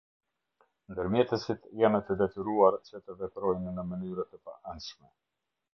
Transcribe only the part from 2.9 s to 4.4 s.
të veprojnë në mënyrë